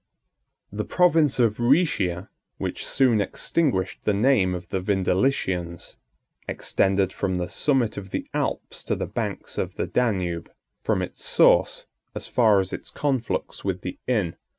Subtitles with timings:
[0.71, 5.95] ]The province of Rhætia, which soon extinguished the name of the Vindelicians,
[6.49, 10.49] extended from the summit of the Alps to the banks of the Danube;
[10.83, 11.85] from its source,
[12.15, 14.35] as far as its conflux with the Inn.